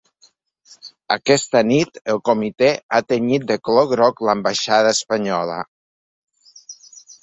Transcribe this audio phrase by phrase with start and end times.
[1.15, 5.65] Aquesta nit, el comitè ha tenyit de color groc l’ambaixada espanyola.